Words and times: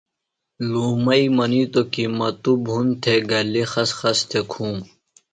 لُومئی 0.71 1.25
منیتو 1.37 1.83
کی 1.93 2.05
مہ 2.17 2.29
تو 2.41 2.51
بُھن 2.65 2.85
تھےۡ 3.01 3.21
گلیۡ 3.29 3.65
خس 3.71 3.89
خس 3.99 4.19
تھےۡ 4.29 4.45
کُھوم۔ 4.51 4.77